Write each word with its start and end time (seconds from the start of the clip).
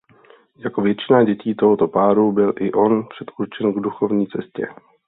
Jako 0.57 0.81
většina 0.81 1.23
dětí 1.23 1.55
tohoto 1.55 1.87
páru 1.87 2.31
byl 2.31 2.53
i 2.59 2.71
on 2.71 3.07
předurčen 3.07 3.73
k 3.73 3.79
duchovní 3.81 4.27
cestě. 4.27 4.67